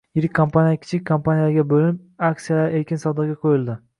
[0.17, 2.01] yirik kompaniyalar kichik kompaniyalarga bo‘linib,
[2.31, 3.77] aksiyalari erkin savdoga qo‘yildi.